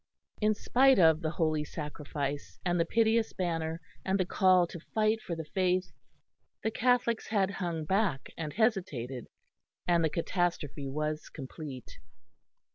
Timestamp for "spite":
0.55-0.97